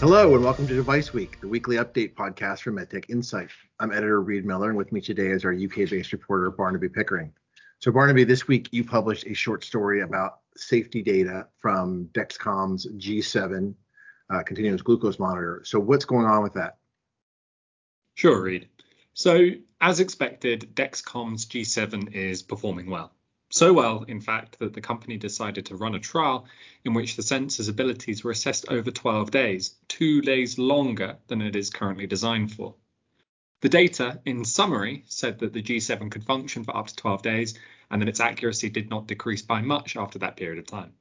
[0.00, 3.48] Hello and welcome to Device Week, the weekly update podcast from MedTech Insight.
[3.80, 7.32] I'm editor Reed Miller, and with me today is our UK-based reporter Barnaby Pickering.
[7.80, 13.74] So Barnaby, this week you published a short story about safety data from Dexcom's G7
[14.30, 15.62] uh, continuous glucose monitor.
[15.64, 16.76] So what's going on with that?
[18.14, 18.68] Sure, Reed.
[19.14, 19.48] So
[19.80, 23.10] as expected, Dexcom's G7 is performing well.
[23.50, 26.46] So well, in fact, that the company decided to run a trial
[26.84, 31.56] in which the sensor's abilities were assessed over 12 days, two days longer than it
[31.56, 32.74] is currently designed for.
[33.62, 37.58] The data, in summary, said that the G7 could function for up to 12 days
[37.90, 40.92] and that its accuracy did not decrease by much after that period of time.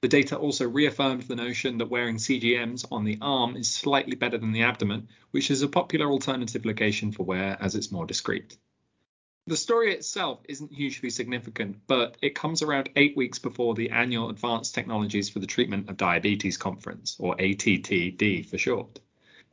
[0.00, 4.36] The data also reaffirmed the notion that wearing CGMs on the arm is slightly better
[4.36, 8.58] than the abdomen, which is a popular alternative location for wear as it's more discreet.
[9.48, 14.30] The story itself isn't hugely significant, but it comes around eight weeks before the annual
[14.30, 19.00] Advanced Technologies for the Treatment of Diabetes conference, or ATTD for short.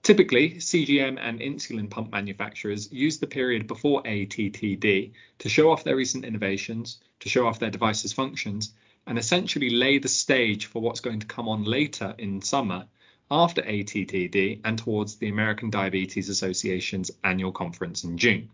[0.03, 5.95] Typically, CGM and insulin pump manufacturers use the period before ATTD to show off their
[5.95, 8.75] recent innovations, to show off their device's functions,
[9.07, 12.85] and essentially lay the stage for what's going to come on later in summer
[13.31, 18.51] after ATTD and towards the American Diabetes Association's annual conference in June.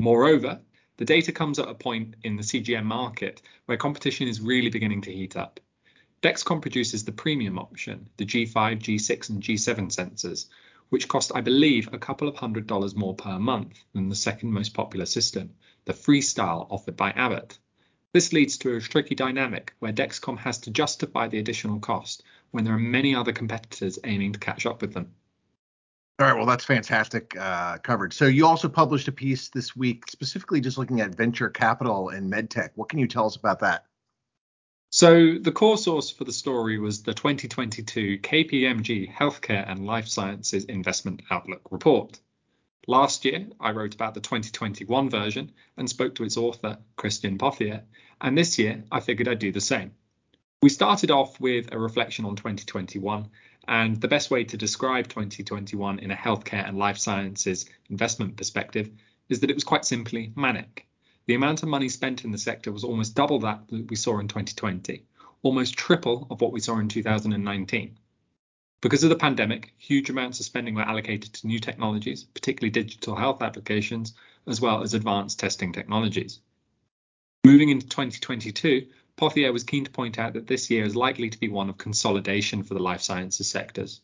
[0.00, 0.62] Moreover,
[0.96, 5.02] the data comes at a point in the CGM market where competition is really beginning
[5.02, 5.60] to heat up.
[6.22, 10.46] Dexcom produces the premium option, the G5, G6, and G7 sensors,
[10.88, 14.52] which cost, I believe, a couple of hundred dollars more per month than the second
[14.52, 17.58] most popular system, the Freestyle offered by Abbott.
[18.14, 22.64] This leads to a tricky dynamic where Dexcom has to justify the additional cost when
[22.64, 25.12] there are many other competitors aiming to catch up with them.
[26.20, 28.12] All right, well, that's fantastic uh, coverage.
[28.12, 32.30] So you also published a piece this week specifically just looking at venture capital and
[32.30, 32.72] medtech.
[32.74, 33.86] What can you tell us about that?
[34.90, 40.66] So the core source for the story was the 2022 KPMG Healthcare and Life Sciences
[40.66, 42.20] Investment Outlook report.
[42.86, 47.84] Last year, I wrote about the 2021 version and spoke to its author, Christian Pothier,
[48.20, 49.92] and this year I figured I'd do the same.
[50.62, 53.30] We started off with a reflection on 2021
[53.68, 58.90] and the best way to describe 2021 in a healthcare and life sciences investment perspective
[59.28, 60.86] is that it was quite simply manic.
[61.26, 64.28] The amount of money spent in the sector was almost double that we saw in
[64.28, 65.04] 2020,
[65.42, 67.98] almost triple of what we saw in 2019.
[68.80, 73.14] Because of the pandemic, huge amounts of spending were allocated to new technologies, particularly digital
[73.14, 74.14] health applications,
[74.46, 76.40] as well as advanced testing technologies.
[77.44, 78.86] Moving into 2022,
[79.20, 81.76] Pothier was keen to point out that this year is likely to be one of
[81.76, 84.00] consolidation for the life sciences sectors.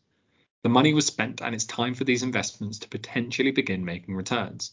[0.63, 4.73] The money was spent and it's time for these investments to potentially begin making returns.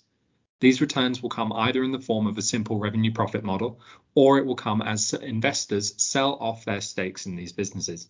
[0.60, 3.80] These returns will come either in the form of a simple revenue profit model
[4.16, 8.10] or it will come as investors sell off their stakes in these businesses.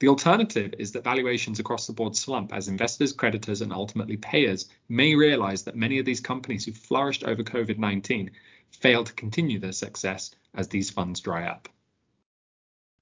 [0.00, 4.68] The alternative is that valuations across the board slump as investors, creditors, and ultimately payers
[4.90, 8.30] may realize that many of these companies who flourished over COVID 19
[8.72, 11.68] fail to continue their success as these funds dry up.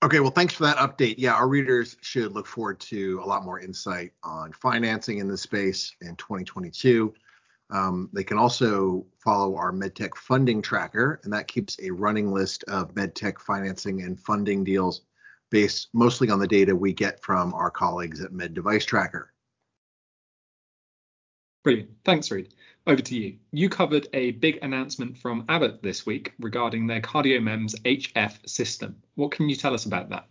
[0.03, 1.16] Okay, well, thanks for that update.
[1.19, 5.43] Yeah, our readers should look forward to a lot more insight on financing in this
[5.43, 7.12] space in 2022.
[7.69, 12.65] Um, they can also follow our MedTech funding tracker, and that keeps a running list
[12.65, 15.03] of MedTech financing and funding deals
[15.50, 19.32] based mostly on the data we get from our colleagues at Med Device Tracker.
[21.62, 21.91] Brilliant.
[22.05, 22.55] Thanks, Reed.
[22.90, 23.36] Over to you.
[23.52, 28.96] You covered a big announcement from Abbott this week regarding their CardioMEMS HF system.
[29.14, 30.26] What can you tell us about that?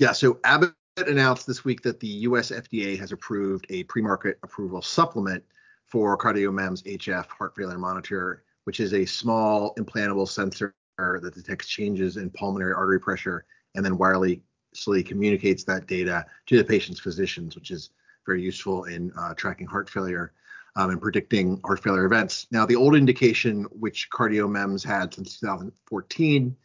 [0.00, 4.80] Yeah, so Abbott announced this week that the US FDA has approved a pre-market approval
[4.80, 5.44] supplement
[5.84, 12.16] for CardioMEMS HF heart failure monitor, which is a small implantable sensor that detects changes
[12.16, 17.70] in pulmonary artery pressure and then wirelessly communicates that data to the patient's physicians, which
[17.70, 17.90] is
[18.24, 20.32] very useful in uh, tracking heart failure
[20.76, 22.46] um, and predicting heart failure events.
[22.50, 26.56] Now, the old indication, which CardioMEMS had since 2014,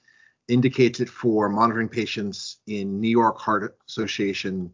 [0.47, 4.71] indicates it for monitoring patients in New York Heart Association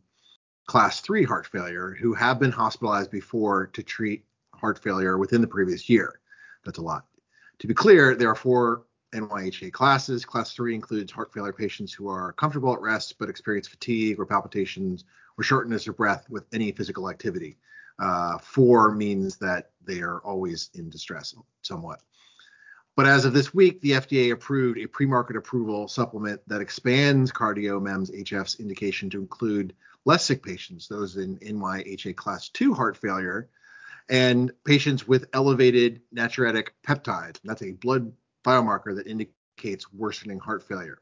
[0.67, 5.47] class 3 heart failure who have been hospitalized before to treat heart failure within the
[5.47, 6.19] previous year.
[6.63, 7.05] That's a lot.
[7.59, 8.83] To be clear, there are four
[9.13, 10.25] NYHA classes.
[10.25, 14.25] Class 3 includes heart failure patients who are comfortable at rest but experience fatigue or
[14.25, 15.05] palpitations
[15.37, 17.57] or shortness of breath with any physical activity.
[17.99, 22.01] Uh, four means that they are always in distress somewhat.
[22.95, 28.23] But as of this week, the FDA approved a pre-market approval supplement that expands CardioMEMS
[28.23, 29.73] HF's indication to include
[30.05, 33.49] less sick patients, those in NYHA class 2 heart failure,
[34.09, 37.39] and patients with elevated natriuretic peptides.
[37.43, 38.11] That's a blood
[38.45, 40.99] biomarker that indicates worsening heart failure.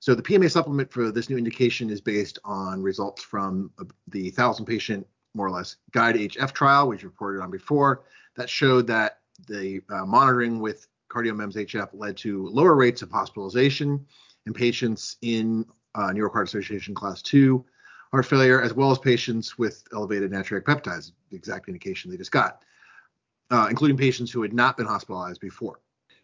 [0.00, 3.70] So the PMA supplement for this new indication is based on results from
[4.08, 8.02] the 1,000 patient, more or less, GUIDE HF trial, which you reported on before,
[8.36, 14.06] that showed that the uh, monitoring with CardioMEMS HF led to lower rates of hospitalization
[14.46, 17.64] in patients in uh, New York Heart Association Class 2
[18.10, 22.32] heart failure, as well as patients with elevated natriuretic peptides, the exact indication they just
[22.32, 22.62] got,
[23.50, 25.80] uh, including patients who had not been hospitalized before.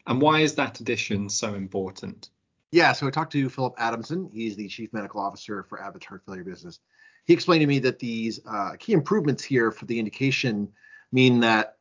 [0.07, 2.31] And why is that addition so important?
[2.73, 4.29] Yeah, so I talked to Philip Adamson.
[4.33, 6.81] He's the chief medical officer for Abbott's heart failure business.
[7.25, 10.69] He explained to me that these uh, key improvements here for the indication
[11.13, 11.77] mean that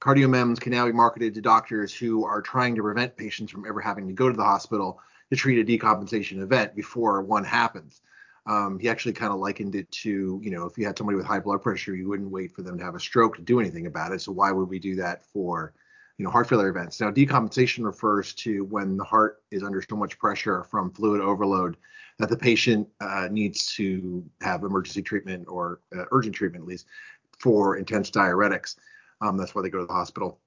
[0.00, 3.80] CardioMEMS can now be marketed to doctors who are trying to prevent patients from ever
[3.80, 5.00] having to go to the hospital
[5.30, 8.00] to treat a decompensation event before one happens.
[8.46, 11.26] Um, he actually kind of likened it to, you know, if you had somebody with
[11.26, 13.86] high blood pressure, you wouldn't wait for them to have a stroke to do anything
[13.86, 14.22] about it.
[14.22, 15.74] So why would we do that for
[16.18, 17.00] you know, heart failure events.
[17.00, 21.76] Now, decompensation refers to when the heart is under so much pressure from fluid overload
[22.18, 26.86] that the patient uh, needs to have emergency treatment or uh, urgent treatment, at least,
[27.38, 28.76] for intense diuretics.
[29.20, 30.40] Um, that's why they go to the hospital.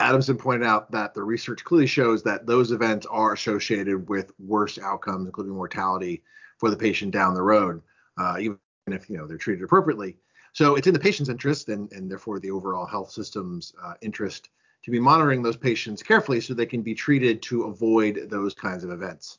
[0.00, 4.78] Adamson pointed out that the research clearly shows that those events are associated with worse
[4.78, 6.22] outcomes, including mortality,
[6.58, 7.80] for the patient down the road,
[8.18, 8.58] uh, even
[8.88, 10.16] if you know they're treated appropriately.
[10.52, 14.50] So it's in the patient's interest and, and therefore the overall health system's uh, interest
[14.82, 18.84] to be monitoring those patients carefully so they can be treated to avoid those kinds
[18.84, 19.38] of events.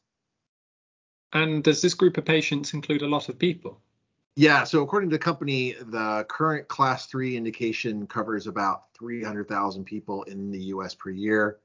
[1.33, 3.81] And does this group of patients include a lot of people?
[4.35, 10.23] Yeah, so according to the company, the current class three indication covers about 300,000 people
[10.23, 11.59] in the US per year,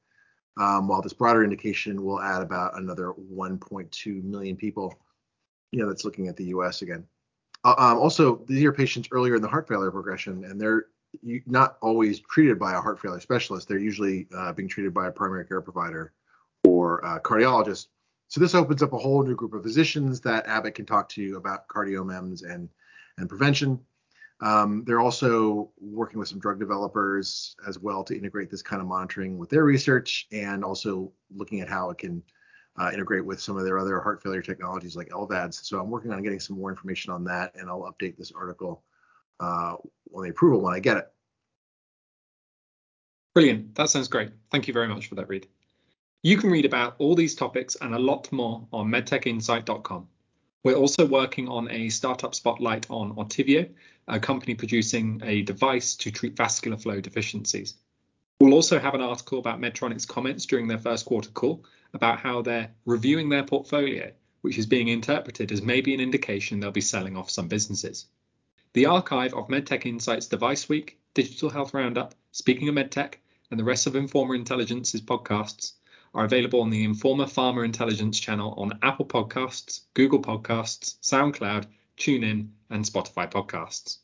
[0.57, 4.99] um, while this broader indication will add about another 1.2 million people.
[5.71, 7.07] You know, that's looking at the US again.
[7.65, 10.87] Uh, um, also, these are patients earlier in the heart failure progression, and they're
[11.47, 13.69] not always treated by a heart failure specialist.
[13.69, 16.13] They're usually uh, being treated by a primary care provider
[16.65, 17.87] or a cardiologist.
[18.29, 21.37] So this opens up a whole new group of physicians that Abbott can talk to
[21.37, 22.69] about cardiomems and
[23.19, 23.81] and prevention.
[24.41, 28.89] Um, they're also working with some drug developers as well to integrate this kind of
[28.89, 32.23] monitoring with their research and also looking at how it can
[32.79, 35.65] uh, integrate with some of their other heart failure technologies like LVADs.
[35.65, 38.83] So I'm working on getting some more information on that, and I'll update this article
[39.41, 39.77] uh,
[40.15, 41.13] on the approval when I get it.
[43.35, 43.75] Brilliant.
[43.75, 44.31] That sounds great.
[44.51, 45.47] Thank you very much for that, Reed.
[46.23, 50.09] You can read about all these topics and a lot more on medtechinsight.com.
[50.65, 53.69] We're also working on a startup spotlight on Artivio,
[54.09, 57.75] a company producing a device to treat vascular flow deficiencies.
[58.41, 62.43] We'll also have an article about Medtronic's comments during their first quarter call about how
[62.43, 64.11] they're reviewing their portfolio,
[64.41, 68.07] which is being interpreted as maybe an indication they'll be selling off some businesses.
[68.77, 73.15] The archive of MedTech Insights Device Week, Digital Health Roundup, Speaking of MedTech,
[73.51, 75.73] and the rest of Informa Intelligence's podcasts
[76.13, 81.65] are available on the Informa Pharma Intelligence channel on Apple Podcasts, Google Podcasts, SoundCloud,
[81.97, 83.97] TuneIn, and Spotify Podcasts.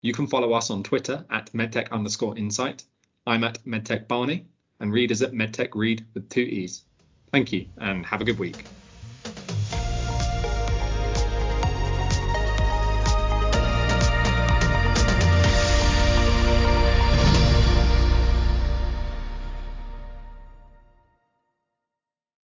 [0.00, 2.84] You can follow us on Twitter at medtech underscore insight.
[3.26, 4.46] I'm at medtech Barney,
[4.80, 6.84] and Reed is at medtech Reed with two E's.
[7.32, 8.64] Thank you, and have a good week.